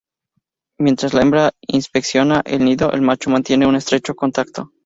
Mientras 0.79 1.13
la 1.13 1.21
hembra 1.21 1.51
inspecciona 1.61 2.41
el 2.47 2.65
nido, 2.65 2.91
el 2.91 3.03
macho 3.03 3.29
mantiene 3.29 3.67
un 3.67 3.75
estrecho 3.75 4.15
contacto. 4.15 4.71